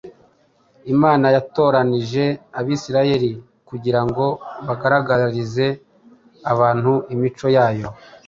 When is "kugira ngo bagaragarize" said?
3.69-5.65